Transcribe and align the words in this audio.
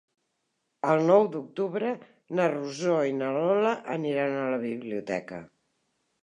El 0.93 1.01
nou 1.09 1.27
d'octubre 1.35 1.91
na 2.39 2.47
Rosó 2.53 2.97
i 3.11 3.13
na 3.19 3.29
Lola 3.37 3.75
aniran 3.97 4.35
a 4.41 4.49
la 4.55 4.59
biblioteca. 4.65 5.41